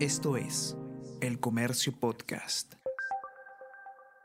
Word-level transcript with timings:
Esto 0.00 0.36
es 0.36 0.76
El 1.20 1.40
Comercio 1.40 1.92
Podcast. 1.98 2.74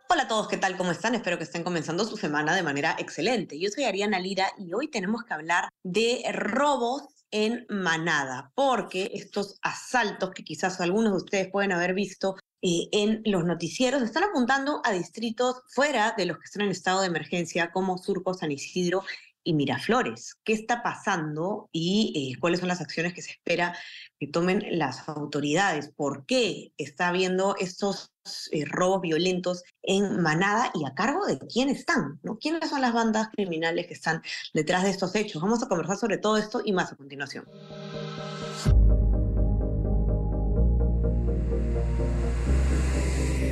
Hola 0.07 0.23
a 0.23 0.27
todos, 0.27 0.47
¿qué 0.47 0.57
tal? 0.57 0.77
¿Cómo 0.77 0.91
están? 0.91 1.15
Espero 1.15 1.39
que 1.39 1.45
estén 1.45 1.63
comenzando 1.63 2.05
su 2.05 2.15
semana 2.15 2.55
de 2.55 2.61
manera 2.61 2.95
excelente. 2.99 3.59
Yo 3.59 3.71
soy 3.71 3.85
Ariana 3.85 4.19
Lira 4.19 4.51
y 4.59 4.71
hoy 4.75 4.91
tenemos 4.91 5.23
que 5.23 5.33
hablar 5.33 5.69
de 5.81 6.23
robos 6.31 7.25
en 7.31 7.65
manada, 7.69 8.51
porque 8.53 9.09
estos 9.15 9.57
asaltos 9.63 10.29
que 10.29 10.43
quizás 10.43 10.79
algunos 10.79 11.13
de 11.13 11.17
ustedes 11.17 11.49
pueden 11.51 11.71
haber 11.71 11.95
visto 11.95 12.35
eh, 12.61 12.89
en 12.91 13.23
los 13.25 13.43
noticieros 13.43 14.03
están 14.03 14.25
apuntando 14.25 14.79
a 14.83 14.91
distritos 14.91 15.63
fuera 15.69 16.13
de 16.15 16.27
los 16.27 16.37
que 16.37 16.45
están 16.45 16.61
en 16.61 16.69
estado 16.69 17.01
de 17.01 17.07
emergencia, 17.07 17.71
como 17.71 17.97
Surco, 17.97 18.35
San 18.35 18.51
Isidro 18.51 19.03
y 19.43 19.53
Miraflores. 19.53 20.35
¿Qué 20.43 20.53
está 20.53 20.83
pasando 20.83 21.69
y 21.71 22.31
eh, 22.33 22.39
cuáles 22.39 22.59
son 22.59 22.69
las 22.69 22.81
acciones 22.81 23.13
que 23.13 23.21
se 23.21 23.31
espera 23.31 23.77
que 24.19 24.27
tomen 24.27 24.65
las 24.77 25.07
autoridades? 25.09 25.91
¿Por 25.95 26.25
qué 26.25 26.71
está 26.77 27.09
habiendo 27.09 27.55
estos 27.59 28.13
eh, 28.51 28.65
robos 28.65 29.01
violentos 29.01 29.63
en 29.81 30.21
manada 30.21 30.71
y 30.73 30.85
a 30.85 30.93
cargo 30.93 31.25
de 31.25 31.39
quién 31.39 31.69
están? 31.69 32.19
¿no? 32.23 32.37
¿Quiénes 32.37 32.69
son 32.69 32.81
las 32.81 32.93
bandas 32.93 33.29
criminales 33.35 33.87
que 33.87 33.93
están 33.93 34.21
detrás 34.53 34.83
de 34.83 34.89
estos 34.89 35.15
hechos? 35.15 35.41
Vamos 35.41 35.63
a 35.63 35.67
conversar 35.67 35.97
sobre 35.97 36.17
todo 36.17 36.37
esto 36.37 36.61
y 36.63 36.71
más 36.71 36.91
a 36.91 36.95
continuación. 36.95 37.45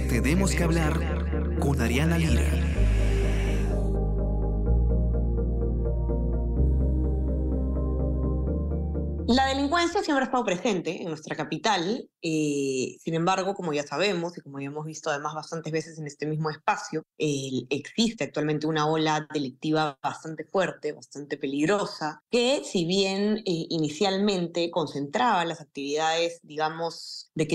Tenemos 0.10 0.54
que 0.54 0.64
hablar 0.64 1.58
con 1.60 1.82
Ariana 1.82 2.18
Lira. 2.18 2.61
Siempre 9.92 10.24
ha 10.24 10.26
estado 10.26 10.46
presente 10.46 11.02
en 11.02 11.10
nuestra 11.10 11.36
capital, 11.36 12.10
eh, 12.22 12.98
sin 13.00 13.14
embargo, 13.14 13.54
como 13.54 13.74
ya 13.74 13.84
sabemos 13.84 14.38
y 14.38 14.42
como 14.42 14.60
ya 14.60 14.68
hemos 14.68 14.86
visto 14.86 15.10
además 15.10 15.36
bastantes 15.36 15.72
veces 15.72 16.00
en 16.00 16.08
este 16.08 16.26
mismo 16.26 16.50
espacio, 16.50 17.04
existe 17.18 18.24
actualmente 18.24 18.68
una 18.68 18.88
ola 18.88 19.28
delictiva 19.34 20.00
bastante 20.02 20.44
fuerte, 20.46 20.94
bastante 20.94 21.38
peligrosa, 21.38 22.24
que 22.32 22.64
si 22.64 22.86
bien 22.86 23.38
eh, 23.40 23.44
inicialmente 23.70 24.72
concentraba 24.72 25.46
las 25.46 25.62
actividades, 25.62 26.40
digamos, 26.42 27.30
de 27.36 27.48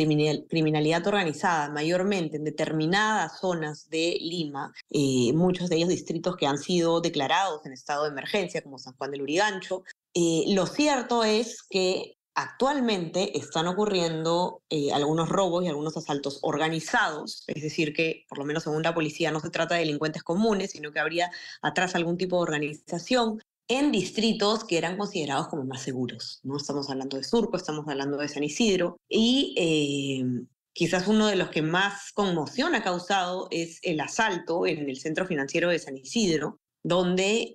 criminalidad 0.48 1.06
organizada 1.06 1.70
mayormente 1.70 2.36
en 2.36 2.44
determinadas 2.44 3.40
zonas 3.40 3.88
de 3.88 4.18
Lima, 4.20 4.72
eh, 4.90 5.32
muchos 5.34 5.68
de 5.68 5.76
ellos 5.76 5.88
distritos 5.88 6.36
que 6.36 6.46
han 6.46 6.58
sido 6.58 7.00
declarados 7.00 7.64
en 7.66 7.72
estado 7.72 8.04
de 8.04 8.10
emergencia, 8.10 8.62
como 8.62 8.78
San 8.78 8.94
Juan 8.94 9.10
del 9.10 9.22
Urigancho, 9.22 9.82
eh, 10.18 10.44
lo 10.54 10.64
cierto 10.64 11.24
es 11.24 11.62
que 11.68 12.16
actualmente 12.34 13.36
están 13.36 13.66
ocurriendo 13.66 14.62
eh, 14.70 14.90
algunos 14.90 15.28
robos 15.28 15.62
y 15.62 15.68
algunos 15.68 15.94
asaltos 15.94 16.38
organizados, 16.40 17.44
es 17.48 17.62
decir, 17.62 17.92
que 17.92 18.24
por 18.26 18.38
lo 18.38 18.46
menos 18.46 18.62
según 18.62 18.82
la 18.82 18.94
policía 18.94 19.30
no 19.30 19.40
se 19.40 19.50
trata 19.50 19.74
de 19.74 19.80
delincuentes 19.80 20.22
comunes, 20.22 20.70
sino 20.70 20.90
que 20.90 21.00
habría 21.00 21.30
atrás 21.60 21.94
algún 21.94 22.16
tipo 22.16 22.36
de 22.36 22.44
organización 22.44 23.42
en 23.68 23.92
distritos 23.92 24.64
que 24.64 24.78
eran 24.78 24.96
considerados 24.96 25.48
como 25.48 25.64
más 25.64 25.82
seguros. 25.82 26.40
¿no? 26.44 26.56
Estamos 26.56 26.88
hablando 26.88 27.18
de 27.18 27.24
Surco, 27.24 27.58
estamos 27.58 27.86
hablando 27.86 28.16
de 28.16 28.28
San 28.28 28.42
Isidro 28.42 28.98
y 29.10 29.54
eh, 29.58 30.46
quizás 30.72 31.08
uno 31.08 31.26
de 31.26 31.36
los 31.36 31.50
que 31.50 31.60
más 31.60 32.10
conmoción 32.12 32.74
ha 32.74 32.82
causado 32.82 33.48
es 33.50 33.80
el 33.82 34.00
asalto 34.00 34.66
en 34.66 34.88
el 34.88 34.96
centro 34.96 35.26
financiero 35.26 35.68
de 35.68 35.78
San 35.78 35.98
Isidro, 35.98 36.58
donde 36.82 37.54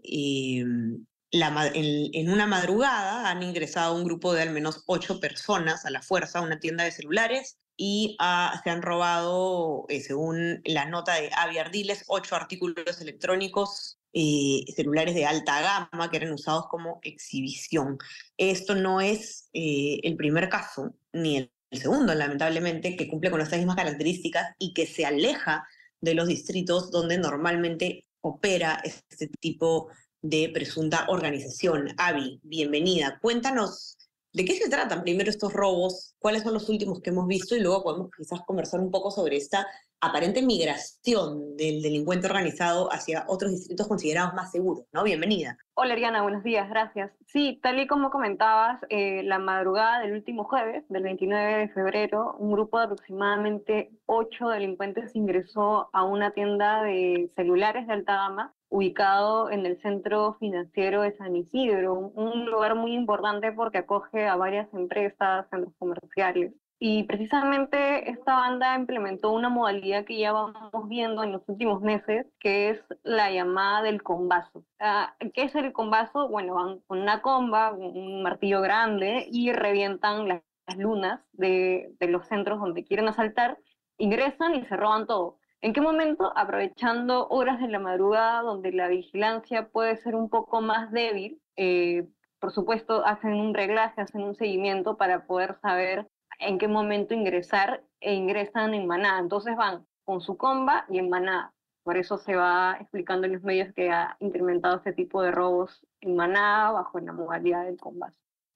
en, 1.32 2.30
una 2.30 2.46
madrugada 2.46 3.30
han 3.30 3.44
ingresado 3.44 3.96
un 3.96 4.04
grupo 4.04 4.34
de 4.34 4.42
al 4.42 4.52
menos 4.52 4.84
ocho 4.86 5.20
personas 5.20 5.86
a 5.86 5.90
la 5.90 6.02
fuerza 6.02 6.40
a 6.40 6.42
una 6.42 6.60
tienda 6.60 6.84
de 6.84 6.92
celulares 6.92 7.58
y 7.78 8.16
ah, 8.20 8.60
se 8.64 8.70
han 8.70 8.82
robado, 8.82 9.86
eh, 9.90 10.02
según 10.02 10.62
la 10.66 10.86
nota 10.86 11.16
de 11.16 11.32
Avi 11.36 11.58
Ardiles, 11.58 12.04
ocho 12.08 12.36
artículos 12.36 13.02
electrónicos, 13.02 13.98
eh, 14.14 14.66
celulares 14.76 15.16
de 15.16 15.26
alta 15.26 15.62
gama 15.92 16.12
que 16.12 16.18
eran 16.18 16.34
usados 16.34 16.68
como 16.70 17.00
exhibición. 17.02 17.98
Esto 18.38 18.76
no 18.76 19.02
es 19.02 19.50
eh, 19.54 20.00
el 20.04 20.18
primer 20.18 20.50
caso, 20.50 20.94
ni 21.14 21.38
el, 21.38 21.52
el 21.72 21.80
segundo, 21.80 22.14
lamentablemente, 22.14 22.98
que 22.98 23.08
cumple 23.08 23.32
con 23.32 23.42
estas 23.42 23.58
mismas 23.58 23.78
características 23.78 24.54
y 24.60 24.74
que 24.74 24.86
se 24.86 25.06
aleja 25.06 25.66
de 26.02 26.14
los 26.14 26.28
distritos 26.28 26.92
donde 26.92 27.18
normalmente 27.18 28.06
opera 28.20 28.82
este 28.84 29.28
tipo 29.40 29.90
de 30.22 30.50
presunta 30.54 31.06
organización. 31.08 31.90
Avi, 31.98 32.40
bienvenida. 32.44 33.20
Cuéntanos 33.22 33.98
de 34.34 34.46
qué 34.46 34.54
se 34.54 34.70
tratan 34.70 35.02
primero 35.02 35.30
estos 35.30 35.52
robos, 35.52 36.16
cuáles 36.20 36.44
son 36.44 36.54
los 36.54 36.70
últimos 36.70 37.02
que 37.02 37.10
hemos 37.10 37.28
visto 37.28 37.56
y 37.56 37.60
luego 37.60 37.84
podemos 37.84 38.12
quizás 38.16 38.42
conversar 38.42 38.80
un 38.80 38.92
poco 38.92 39.12
sobre 39.12 39.36
esta 39.36 39.68
aparente 40.00 40.42
migración 40.42 41.56
del 41.58 41.82
delincuente 41.82 42.28
organizado 42.28 42.92
hacia 42.92 43.26
otros 43.28 43.52
distritos 43.52 43.88
considerados 43.88 44.34
más 44.34 44.52
seguros, 44.52 44.86
¿no? 44.94 45.04
Bienvenida. 45.04 45.58
Hola 45.74 45.94
Ariana, 45.94 46.22
buenos 46.22 46.44
días, 46.44 46.70
gracias. 46.70 47.12
Sí, 47.28 47.60
tal 47.62 47.80
y 47.80 47.88
como 47.88 48.10
comentabas, 48.10 48.80
eh, 48.90 49.22
la 49.24 49.38
madrugada 49.38 50.00
del 50.00 50.14
último 50.14 50.46
jueves, 50.46 50.86
del 50.90 51.04
29 51.04 51.58
de 51.58 51.70
febrero, 51.70 52.36
un 52.40 52.52
grupo 52.52 52.80
de 52.80 52.86
aproximadamente 52.86 53.92
ocho 54.06 54.50
delincuentes 54.50 55.16
ingresó 55.16 55.90
a 55.94 56.04
una 56.04 56.32
tienda 56.32 56.84
de 56.84 57.32
celulares 57.36 57.86
de 57.86 57.94
alta 57.94 58.14
gama 58.14 58.54
ubicado 58.72 59.52
en 59.52 59.66
el 59.66 59.80
centro 59.82 60.38
financiero 60.40 61.02
de 61.02 61.16
San 61.18 61.36
Isidro, 61.36 61.94
un 61.94 62.46
lugar 62.46 62.76
muy 62.76 62.94
importante 62.94 63.52
porque 63.52 63.80
acoge 63.80 64.26
a 64.28 64.38
varias 64.38 64.74
empresas, 64.74 65.46
centros 65.50 65.74
comerciales. 65.78 66.54
Y 66.80 67.04
precisamente 67.04 68.10
esta 68.10 68.34
banda 68.34 68.76
implementó 68.76 69.32
una 69.34 69.50
modalidad 69.50 70.06
que 70.06 70.18
ya 70.18 70.32
vamos 70.32 70.88
viendo 70.88 71.22
en 71.22 71.34
los 71.34 71.48
últimos 71.48 71.82
meses, 71.82 72.26
que 72.40 72.70
es 72.70 72.80
la 73.04 73.30
llamada 73.30 73.84
del 73.84 74.02
combazo. 74.02 74.64
Ah, 74.80 75.16
¿Qué 75.34 75.44
es 75.44 75.54
el 75.54 75.74
combazo? 75.74 76.30
Bueno, 76.30 76.56
van 76.56 76.80
con 76.88 77.02
una 77.02 77.22
comba, 77.22 77.74
un 77.74 78.24
martillo 78.24 78.62
grande 78.62 79.28
y 79.30 79.52
revientan 79.52 80.28
las 80.28 80.42
lunas 80.78 81.20
de, 81.34 81.94
de 82.00 82.08
los 82.08 82.26
centros 82.28 82.60
donde 82.60 82.86
quieren 82.86 83.10
asaltar, 83.10 83.60
ingresan 83.98 84.56
y 84.56 84.66
se 84.66 84.78
roban 84.78 85.06
todo 85.06 85.41
¿En 85.64 85.74
qué 85.74 85.82
momento, 85.82 86.34
aprovechando 86.36 87.28
horas 87.28 87.60
de 87.60 87.68
la 87.68 87.78
madrugada 87.78 88.42
donde 88.42 88.72
la 88.72 88.88
vigilancia 88.88 89.70
puede 89.70 89.96
ser 89.98 90.16
un 90.16 90.28
poco 90.28 90.60
más 90.60 90.92
débil, 90.92 91.40
eh, 91.56 92.08
por 92.40 92.52
supuesto 92.52 93.06
hacen 93.06 93.34
un 93.34 93.54
reglaje, 93.54 94.02
hacen 94.02 94.24
un 94.24 94.36
seguimiento 94.36 94.98
para 94.98 95.28
poder 95.28 95.60
saber 95.62 96.08
en 96.40 96.58
qué 96.58 96.68
momento 96.68 97.14
ingresar 97.14 97.84
e 98.00 98.16
ingresan 98.16 98.74
en 98.74 98.88
manada. 98.88 99.20
Entonces 99.20 99.56
van 99.56 99.86
con 100.04 100.22
su 100.22 100.36
comba 100.36 100.86
y 100.90 100.98
en 100.98 101.10
manada. 101.10 101.54
Por 101.84 101.98
eso 101.98 102.18
se 102.18 102.36
va 102.36 102.78
explicando 102.80 103.28
en 103.28 103.34
los 103.34 103.44
medios 103.44 103.72
que 103.76 103.92
ha 103.92 104.16
incrementado 104.20 104.78
este 104.78 104.94
tipo 104.94 105.22
de 105.22 105.30
robos 105.30 105.86
en 106.00 106.16
manada 106.16 106.72
bajo 106.72 107.00
la 107.00 107.14
modalidad 107.14 107.66
del 107.66 107.78
comba. 107.78 108.12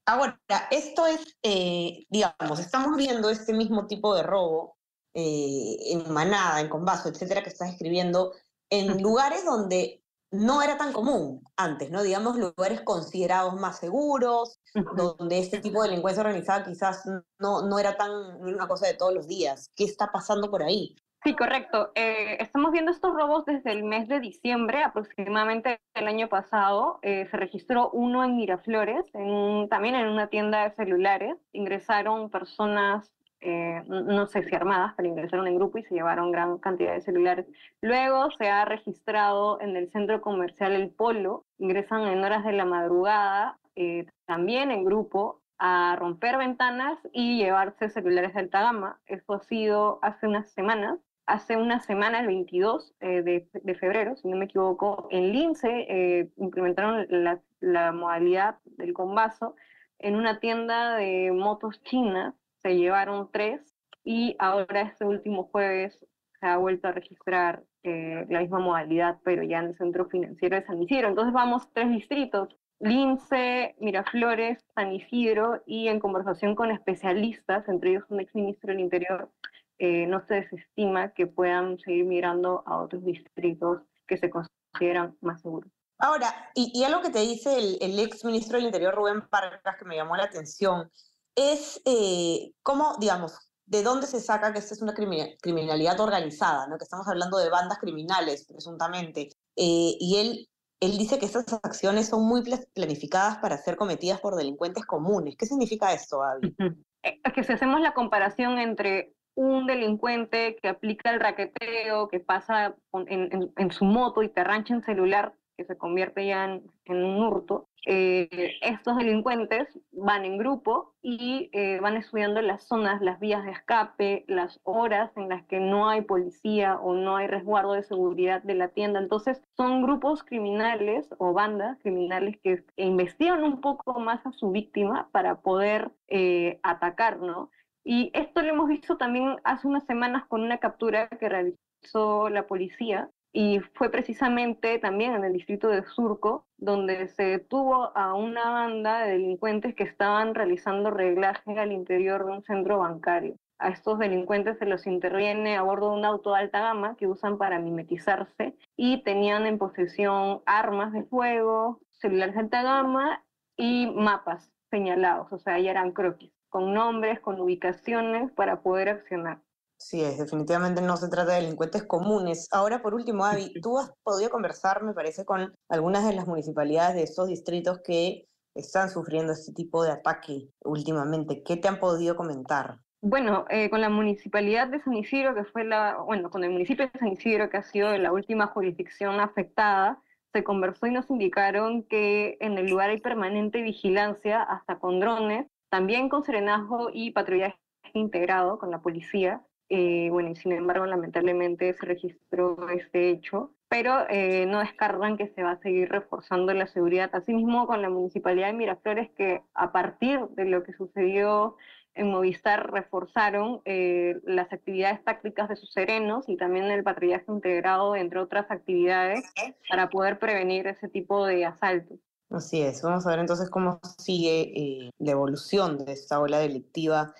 Ahora, 0.07 0.39
esto 0.71 1.05
es, 1.05 1.37
eh, 1.43 2.05
digamos, 2.09 2.59
estamos 2.59 2.97
viendo 2.97 3.29
este 3.29 3.53
mismo 3.53 3.85
tipo 3.85 4.15
de 4.15 4.23
robo 4.23 4.75
eh, 5.15 5.77
en 5.91 6.13
Manada, 6.13 6.61
en 6.61 6.69
Combazo, 6.69 7.09
etcétera, 7.09 7.41
que 7.41 7.49
estás 7.49 7.71
escribiendo, 7.71 8.33
en 8.69 9.01
lugares 9.01 9.45
donde 9.45 10.03
no 10.31 10.61
era 10.61 10.77
tan 10.77 10.91
común 10.91 11.41
antes, 11.55 11.89
¿no? 11.89 12.03
Digamos, 12.03 12.37
lugares 12.37 12.81
considerados 12.81 13.53
más 13.55 13.79
seguros, 13.79 14.59
donde 14.97 15.39
este 15.39 15.59
tipo 15.59 15.81
de 15.81 15.89
delincuencia 15.89 16.21
organizada 16.21 16.65
quizás 16.65 17.05
no, 17.39 17.67
no 17.67 17.79
era 17.79 17.95
tan 17.95 18.11
una 18.41 18.67
cosa 18.67 18.87
de 18.87 18.95
todos 18.95 19.13
los 19.13 19.27
días. 19.27 19.71
¿Qué 19.75 19.85
está 19.85 20.11
pasando 20.11 20.51
por 20.51 20.63
ahí? 20.63 20.95
Sí, 21.25 21.35
correcto. 21.35 21.91
Eh, 21.95 22.37
estamos 22.39 22.71
viendo 22.71 22.91
estos 22.91 23.11
robos 23.15 23.45
desde 23.45 23.71
el 23.71 23.83
mes 23.83 24.07
de 24.07 24.19
diciembre, 24.19 24.83
aproximadamente 24.83 25.79
el 25.95 26.07
año 26.07 26.29
pasado. 26.29 26.99
Eh, 27.01 27.27
se 27.31 27.37
registró 27.37 27.89
uno 27.89 28.23
en 28.23 28.35
Miraflores, 28.35 29.05
en, 29.13 29.67
también 29.67 29.95
en 29.95 30.07
una 30.07 30.27
tienda 30.27 30.63
de 30.63 30.75
celulares. 30.75 31.35
Ingresaron 31.51 32.29
personas 32.29 33.11
eh, 33.41 33.83
no 33.87 34.25
sé 34.27 34.43
si 34.43 34.55
armadas, 34.55 34.93
pero 34.97 35.09
ingresaron 35.09 35.47
en 35.47 35.55
grupo 35.55 35.77
y 35.77 35.83
se 35.83 35.93
llevaron 35.93 36.31
gran 36.31 36.57
cantidad 36.57 36.93
de 36.93 37.01
celulares. 37.01 37.45
Luego 37.81 38.31
se 38.31 38.49
ha 38.49 38.65
registrado 38.65 39.61
en 39.61 39.75
el 39.75 39.91
centro 39.91 40.21
comercial 40.21 40.73
El 40.73 40.89
Polo, 40.89 41.45
ingresan 41.59 42.07
en 42.07 42.23
horas 42.23 42.43
de 42.43 42.53
la 42.53 42.65
madrugada, 42.65 43.59
eh, 43.75 44.07
también 44.25 44.71
en 44.71 44.83
grupo, 44.83 45.41
a 45.57 45.95
romper 45.97 46.37
ventanas 46.37 46.97
y 47.13 47.37
llevarse 47.37 47.89
celulares 47.89 48.33
de 48.33 48.41
alta 48.41 48.61
gama. 48.61 48.99
Esto 49.05 49.33
ha 49.33 49.43
sido 49.43 49.99
hace 50.01 50.27
unas 50.27 50.51
semanas. 50.51 50.99
Hace 51.27 51.57
una 51.57 51.79
semana, 51.79 52.19
el 52.19 52.27
22 52.27 52.95
eh, 52.99 53.21
de, 53.23 53.75
febrero, 53.75 54.15
si 54.15 54.27
no 54.27 54.37
me 54.37 54.45
equivoco, 54.45 55.07
en 55.09 55.31
Lince 55.31 56.29
implementaron 56.37 57.07
la, 57.09 57.41
la 57.61 57.91
modalidad 57.91 58.57
del 58.65 58.93
combazo 58.93 59.55
en 59.99 60.15
una 60.15 60.39
tienda 60.39 60.95
de 60.97 61.31
motos 61.31 61.81
chinas 61.83 62.35
se 62.65 62.75
llevaron 62.75 63.29
tres 63.31 63.61
y 64.03 64.35
ahora 64.39 64.81
este 64.81 65.05
último 65.05 65.43
jueves 65.51 65.99
se 66.39 66.47
ha 66.47 66.57
vuelto 66.57 66.87
a 66.87 66.93
registrar 66.93 67.63
eh, 67.83 68.25
la 68.27 68.39
misma 68.39 68.57
modalidad, 68.57 69.19
pero 69.23 69.43
ya 69.43 69.59
en 69.59 69.67
el 69.67 69.77
centro 69.77 70.07
financiero 70.07 70.55
de 70.55 70.65
San 70.65 70.81
Isidro. 70.81 71.09
Entonces 71.09 71.31
vamos 71.31 71.71
tres 71.73 71.91
distritos, 71.91 72.57
Lince, 72.79 73.75
Miraflores, 73.79 74.65
San 74.73 74.91
Isidro 74.93 75.61
y 75.67 75.89
en 75.89 75.99
conversación 75.99 76.55
con 76.55 76.71
especialistas, 76.71 77.69
entre 77.69 77.91
ellos 77.91 78.03
un 78.09 78.19
exministro 78.19 78.71
del 78.71 78.79
Interior, 78.79 79.29
eh, 79.77 80.07
no 80.07 80.25
se 80.25 80.33
desestima 80.35 81.09
que 81.13 81.27
puedan 81.27 81.77
seguir 81.77 82.05
migrando 82.05 82.63
a 82.65 82.81
otros 82.81 83.05
distritos 83.05 83.83
que 84.07 84.17
se 84.17 84.31
consideran 84.31 85.15
más 85.21 85.43
seguros. 85.43 85.69
Ahora, 85.99 86.49
y, 86.55 86.83
algo 86.83 87.03
que 87.03 87.11
te 87.11 87.19
dice 87.19 87.57
el, 87.57 87.77
el, 87.79 87.99
ex 87.99 88.25
ministro 88.25 88.57
del 88.57 88.65
Interior, 88.65 88.95
Rubén 88.95 89.21
Pargas, 89.29 89.77
que 89.77 89.85
me 89.85 89.95
llamó 89.95 90.17
la 90.17 90.23
atención, 90.23 90.89
es 91.35 91.81
eh, 91.85 92.51
cómo, 92.63 92.95
digamos, 92.99 93.37
de 93.65 93.83
dónde 93.83 94.07
se 94.07 94.19
saca 94.19 94.53
que 94.53 94.59
esta 94.59 94.73
es 94.73 94.81
una 94.81 94.93
criminalidad 94.93 95.99
organizada, 95.99 96.67
¿no? 96.67 96.77
que 96.77 96.83
estamos 96.83 97.07
hablando 97.07 97.37
de 97.37 97.49
bandas 97.49 97.79
criminales, 97.79 98.45
presuntamente. 98.47 99.29
Eh, 99.55 99.95
y 99.99 100.17
él, 100.17 100.47
él 100.79 100.97
dice 100.97 101.17
que 101.17 101.25
estas 101.25 101.51
acciones 101.63 102.07
son 102.09 102.25
muy 102.27 102.43
planificadas 102.73 103.37
para 103.37 103.57
ser 103.57 103.75
cometidas 103.75 104.19
por 104.21 104.35
delincuentes 104.35 104.85
comunes. 104.85 105.35
¿Qué 105.37 105.45
significa 105.45 105.93
esto, 105.93 106.23
Abby? 106.23 106.55
Es 107.01 107.33
que 107.33 107.43
si 107.43 107.53
hacemos 107.53 107.81
la 107.81 107.93
comparación 107.93 108.59
entre 108.59 109.13
un 109.35 109.67
delincuente 109.67 110.55
que 110.61 110.69
aplica 110.69 111.11
el 111.11 111.19
raqueteo, 111.19 112.07
que 112.07 112.19
pasa 112.19 112.75
en, 112.93 113.51
en, 113.55 113.71
su 113.71 113.85
moto 113.85 114.23
y 114.23 114.29
te 114.29 114.41
arrancha 114.41 114.73
en 114.73 114.83
celular, 114.83 115.33
que 115.55 115.65
se 115.65 115.77
convierte 115.77 116.25
ya 116.25 116.45
en, 116.45 116.63
un 116.87 117.23
hurto, 117.23 117.67
eh, 117.85 118.57
estos 118.61 118.97
delincuentes 118.97 119.67
van 119.91 120.25
en 120.25 120.37
grupo 120.37 120.93
y 121.01 121.49
eh, 121.53 121.79
van 121.81 121.97
estudiando 121.97 122.41
las 122.41 122.63
zonas, 122.63 123.01
las 123.01 123.19
vías 123.19 123.43
de 123.45 123.51
escape, 123.51 124.25
las 124.27 124.59
horas 124.63 125.15
en 125.15 125.29
las 125.29 125.45
que 125.45 125.59
no 125.59 125.89
hay 125.89 126.01
policía 126.01 126.79
o 126.79 126.95
no 126.95 127.15
hay 127.15 127.27
resguardo 127.27 127.73
de 127.73 127.83
seguridad 127.83 128.41
de 128.43 128.55
la 128.55 128.69
tienda. 128.69 128.99
Entonces 128.99 129.41
son 129.55 129.83
grupos 129.83 130.23
criminales 130.23 131.07
o 131.17 131.33
bandas 131.33 131.77
criminales 131.81 132.37
que 132.43 132.63
investigan 132.77 133.43
un 133.43 133.61
poco 133.61 133.99
más 133.99 134.25
a 134.25 134.31
su 134.31 134.51
víctima 134.51 135.09
para 135.11 135.41
poder 135.41 135.91
eh, 136.07 136.59
atacar, 136.63 137.19
¿no? 137.19 137.51
Y 137.83 138.09
esto 138.13 138.41
lo 138.41 138.49
hemos 138.49 138.67
visto 138.67 138.97
también 138.97 139.35
hace 139.43 139.67
unas 139.67 139.85
semanas 139.85 140.25
con 140.27 140.41
una 140.41 140.57
captura 140.57 141.07
que 141.07 141.29
realizó 141.29 142.29
la 142.29 142.47
policía 142.47 143.11
y 143.37 143.59
fue 143.73 143.89
precisamente 143.89 144.79
también 144.79 145.13
en 145.13 145.25
el 145.25 145.33
distrito 145.33 145.67
de 145.67 145.83
Surco, 145.83 146.45
donde 146.55 147.09
se 147.09 147.23
detuvo 147.23 147.91
a 147.93 148.13
una 148.13 148.49
banda 148.49 149.01
de 149.01 149.11
delincuentes 149.11 149.75
que 149.75 149.83
estaban 149.83 150.33
realizando 150.33 150.89
reglaje 150.89 151.59
al 151.59 151.73
interior 151.73 152.25
de 152.25 152.31
un 152.31 152.43
centro 152.43 152.79
bancario. 152.79 153.35
A 153.59 153.71
estos 153.71 153.99
delincuentes 153.99 154.57
se 154.57 154.65
los 154.65 154.87
interviene 154.87 155.57
a 155.57 155.63
bordo 155.63 155.89
de 155.91 155.97
un 155.97 156.05
auto 156.05 156.31
de 156.31 156.39
alta 156.39 156.61
gama 156.61 156.95
que 156.95 157.07
usan 157.07 157.37
para 157.37 157.59
mimetizarse 157.59 158.55
y 158.77 159.03
tenían 159.03 159.45
en 159.45 159.57
posesión 159.57 160.41
armas 160.45 160.93
de 160.93 161.03
fuego, 161.03 161.81
celulares 161.91 162.35
de 162.35 162.39
alta 162.39 162.63
gama 162.63 163.21
y 163.57 163.91
mapas 163.93 164.49
señalados, 164.69 165.27
o 165.33 165.39
sea, 165.39 165.59
ya 165.59 165.71
eran 165.71 165.91
croquis 165.91 166.31
con 166.47 166.73
nombres, 166.73 167.19
con 167.19 167.37
ubicaciones 167.41 168.31
para 168.31 168.61
poder 168.61 168.87
accionar. 168.87 169.41
Sí, 169.77 170.01
es, 170.01 170.17
definitivamente 170.17 170.81
no 170.81 170.97
se 170.97 171.09
trata 171.09 171.33
de 171.33 171.41
delincuentes 171.41 171.83
comunes. 171.83 172.47
Ahora, 172.51 172.81
por 172.81 172.93
último, 172.93 173.25
Avi, 173.25 173.53
tú 173.61 173.77
has 173.77 173.91
podido 174.03 174.29
conversar, 174.29 174.83
me 174.83 174.93
parece, 174.93 175.25
con 175.25 175.53
algunas 175.69 176.07
de 176.07 176.13
las 176.13 176.27
municipalidades 176.27 176.95
de 176.95 177.03
estos 177.03 177.27
distritos 177.27 177.79
que 177.83 178.27
están 178.55 178.89
sufriendo 178.89 179.33
este 179.33 179.53
tipo 179.53 179.83
de 179.83 179.91
ataque 179.91 180.49
últimamente. 180.63 181.43
¿Qué 181.43 181.57
te 181.57 181.67
han 181.67 181.79
podido 181.79 182.15
comentar? 182.15 182.79
Bueno, 183.01 183.45
eh, 183.49 183.69
con 183.69 183.81
la 183.81 183.89
municipalidad 183.89 184.67
de 184.67 184.81
San 184.81 184.95
Isidro, 184.95 185.35
que 185.35 185.43
fue 185.43 185.63
la, 185.63 185.97
bueno, 185.97 186.31
con 186.31 186.43
el 186.43 186.49
municipio 186.51 186.89
de 186.91 186.99
San 186.99 187.09
Isidro, 187.09 187.49
que 187.49 187.57
ha 187.57 187.63
sido 187.63 187.95
la 187.97 188.11
última 188.11 188.47
jurisdicción 188.47 189.19
afectada, 189.19 190.01
se 190.33 190.43
conversó 190.43 190.87
y 190.87 190.91
nos 190.91 191.09
indicaron 191.09 191.83
que 191.83 192.37
en 192.39 192.57
el 192.57 192.67
lugar 192.67 192.89
hay 192.89 192.99
permanente 192.99 193.61
vigilancia, 193.61 194.41
hasta 194.41 194.79
con 194.79 194.99
drones, 194.99 195.47
también 195.69 196.09
con 196.09 196.23
serenazgo 196.23 196.89
y 196.91 197.11
patrullaje 197.11 197.59
integrado 197.93 198.57
con 198.57 198.71
la 198.71 198.81
policía. 198.81 199.41
Bueno, 199.69 200.29
y 200.29 200.35
sin 200.35 200.51
embargo, 200.51 200.85
lamentablemente 200.85 201.73
se 201.73 201.85
registró 201.85 202.69
este 202.69 203.09
hecho, 203.09 203.51
pero 203.67 204.05
eh, 204.09 204.45
no 204.45 204.59
descargan 204.59 205.17
que 205.17 205.27
se 205.29 205.43
va 205.43 205.51
a 205.51 205.59
seguir 205.59 205.89
reforzando 205.89 206.53
la 206.53 206.67
seguridad. 206.67 207.09
Asimismo, 207.13 207.67
con 207.67 207.81
la 207.81 207.89
municipalidad 207.89 208.47
de 208.47 208.53
Miraflores, 208.53 209.11
que 209.11 209.41
a 209.53 209.71
partir 209.71 210.19
de 210.35 210.45
lo 210.45 210.63
que 210.63 210.73
sucedió 210.73 211.57
en 211.95 212.11
Movistar 212.11 212.71
reforzaron 212.71 213.61
eh, 213.65 214.19
las 214.25 214.51
actividades 214.51 215.03
tácticas 215.03 215.49
de 215.49 215.55
sus 215.55 215.71
serenos 215.71 216.27
y 216.27 216.35
también 216.37 216.65
el 216.65 216.83
patrullaje 216.83 217.25
integrado, 217.27 217.95
entre 217.95 218.19
otras 218.19 218.51
actividades, 218.51 219.23
para 219.69 219.89
poder 219.89 220.19
prevenir 220.19 220.67
ese 220.67 220.89
tipo 220.89 221.25
de 221.25 221.45
asaltos. 221.45 221.97
Así 222.29 222.61
es, 222.61 222.81
vamos 222.81 223.05
a 223.07 223.11
ver 223.11 223.19
entonces 223.19 223.49
cómo 223.49 223.79
sigue 223.97 224.41
eh, 224.41 224.89
la 224.99 225.11
evolución 225.11 225.85
de 225.85 225.93
esta 225.93 226.19
ola 226.19 226.39
delictiva. 226.39 227.13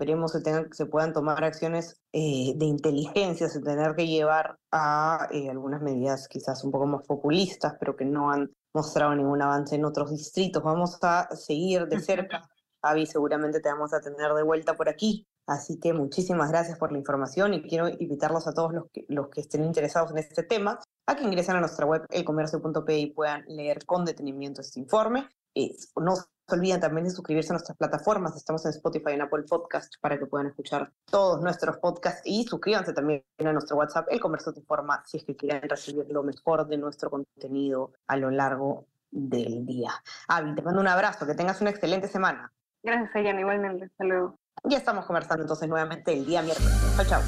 Esperemos 0.00 0.32
que, 0.32 0.40
tengan, 0.40 0.72
se 0.72 0.86
puedan 0.86 1.12
tomar 1.12 1.44
acciones 1.44 2.00
eh, 2.14 2.54
de 2.56 2.64
inteligencia, 2.64 3.50
sin 3.50 3.62
tener 3.62 3.94
que 3.94 4.06
llevar 4.06 4.58
a 4.72 5.28
eh, 5.30 5.50
algunas 5.50 5.82
medidas 5.82 6.26
quizás 6.26 6.64
un 6.64 6.70
poco 6.70 6.86
más 6.86 7.06
populistas, 7.06 7.74
pero 7.78 7.94
que 7.94 8.06
no 8.06 8.30
han 8.30 8.50
mostrado 8.72 9.14
ningún 9.14 9.42
avance 9.42 9.74
en 9.74 9.84
otros 9.84 10.10
distritos. 10.10 10.62
Vamos 10.62 10.96
a 11.02 11.28
seguir 11.36 11.86
de 11.86 12.00
cerca. 12.00 12.48
Avi, 12.80 13.04
seguramente 13.04 13.60
te 13.60 13.68
vamos 13.68 13.92
a 13.92 14.00
tener 14.00 14.32
de 14.32 14.42
vuelta 14.42 14.74
por 14.74 14.88
aquí. 14.88 15.26
Así 15.46 15.78
que 15.78 15.92
muchísimas 15.92 16.48
gracias 16.48 16.78
por 16.78 16.92
la 16.92 16.98
información 16.98 17.52
y 17.52 17.62
quiero 17.68 17.90
invitarlos 17.90 18.46
a 18.46 18.54
todos 18.54 18.72
los 18.72 18.84
que, 18.90 19.04
los 19.08 19.28
que 19.28 19.42
estén 19.42 19.66
interesados 19.66 20.12
en 20.12 20.18
este 20.18 20.44
tema 20.44 20.80
a 21.06 21.14
que 21.14 21.24
ingresen 21.24 21.56
a 21.56 21.60
nuestra 21.60 21.84
web 21.84 22.06
elcomercio.p 22.08 22.98
y 22.98 23.12
puedan 23.12 23.44
leer 23.48 23.84
con 23.84 24.06
detenimiento 24.06 24.62
este 24.62 24.80
informe. 24.80 25.28
Eh, 25.54 25.76
no 25.96 26.14
se 26.50 26.56
olviden 26.56 26.80
también 26.80 27.04
de 27.04 27.10
suscribirse 27.10 27.52
a 27.52 27.54
nuestras 27.54 27.78
plataformas. 27.78 28.36
Estamos 28.36 28.64
en 28.64 28.72
Spotify 28.72 29.10
y 29.10 29.14
en 29.14 29.22
Apple 29.22 29.44
Podcast 29.48 29.94
para 30.00 30.18
que 30.18 30.26
puedan 30.26 30.48
escuchar 30.48 30.92
todos 31.04 31.40
nuestros 31.40 31.78
podcasts 31.78 32.22
y 32.24 32.44
suscríbanse 32.44 32.92
también 32.92 33.22
a 33.38 33.52
nuestro 33.52 33.76
WhatsApp. 33.76 34.08
El 34.10 34.20
Comercio 34.20 34.52
te 34.52 34.60
informa 34.60 35.02
si 35.06 35.18
es 35.18 35.24
que 35.24 35.36
quieren 35.36 35.68
recibir 35.68 36.06
lo 36.10 36.24
mejor 36.24 36.66
de 36.66 36.76
nuestro 36.76 37.08
contenido 37.08 37.92
a 38.08 38.16
lo 38.16 38.30
largo 38.30 38.86
del 39.12 39.64
día. 39.64 39.92
Avi, 40.28 40.54
te 40.54 40.62
mando 40.62 40.80
un 40.80 40.88
abrazo, 40.88 41.26
que 41.26 41.34
tengas 41.34 41.60
una 41.60 41.70
excelente 41.70 42.08
semana. 42.08 42.52
Gracias, 42.82 43.14
Ayana, 43.14 43.40
igualmente. 43.40 43.84
Hasta 43.84 44.04
luego. 44.04 44.38
Ya 44.64 44.78
estamos 44.78 45.06
conversando 45.06 45.42
entonces 45.44 45.68
nuevamente 45.68 46.12
el 46.12 46.26
día 46.26 46.42
miércoles. 46.42 46.72
Chao, 46.96 47.04
chao. 47.06 47.22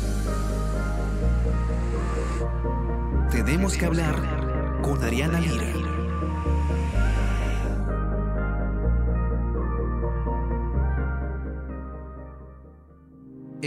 Tenemos 3.31 3.77
que 3.77 3.87
hablar 3.87 4.17
con 4.83 5.03
Ariana 5.03 5.39
Lira. 5.39 5.82